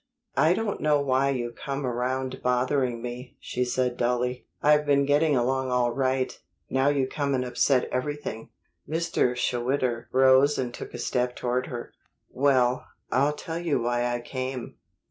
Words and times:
"I 0.37 0.55
don't 0.55 0.81
know 0.81 0.99
why 0.99 1.29
you 1.29 1.51
come 1.51 1.85
around 1.85 2.41
bothering 2.41 3.03
me," 3.03 3.37
she 3.39 3.63
said 3.63 3.97
dully. 3.97 4.47
"I've 4.59 4.83
been 4.83 5.05
getting 5.05 5.35
along 5.35 5.69
all 5.69 5.91
right; 5.91 6.39
now 6.71 6.87
you 6.89 7.05
come 7.05 7.35
and 7.35 7.45
upset 7.45 7.83
everything." 7.91 8.49
Mr. 8.89 9.35
Schwitter 9.35 10.09
rose 10.11 10.57
and 10.57 10.73
took 10.73 10.95
a 10.95 10.97
step 10.97 11.35
toward 11.35 11.67
her. 11.67 11.93
"Well, 12.31 12.87
I'll 13.11 13.33
tell 13.33 13.59
you 13.59 13.79
why 13.79 14.07
I 14.07 14.21
came. 14.21 14.77